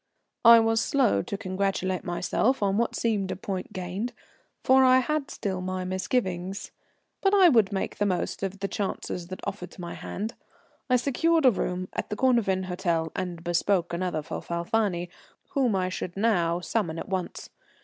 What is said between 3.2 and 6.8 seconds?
a point gained, for I had still my misgivings,